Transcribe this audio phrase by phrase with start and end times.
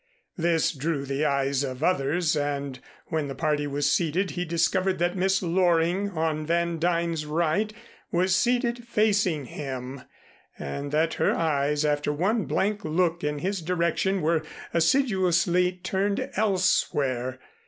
[0.35, 5.15] This drew the eyes of others and when the party was seated he discovered that
[5.15, 7.71] Miss Loring, on Van Duyn's right,
[8.11, 10.01] was seated facing him
[10.57, 14.41] and that her eyes after one blank look in his direction were
[14.73, 17.37] assiduously turned elsewhere.